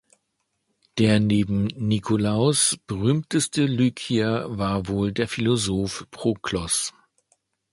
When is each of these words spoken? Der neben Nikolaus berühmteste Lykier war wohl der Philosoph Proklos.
Der 0.97 1.19
neben 1.19 1.65
Nikolaus 1.65 2.75
berühmteste 2.87 3.65
Lykier 3.67 4.45
war 4.49 4.87
wohl 4.87 5.11
der 5.11 5.27
Philosoph 5.27 6.07
Proklos. 6.09 6.91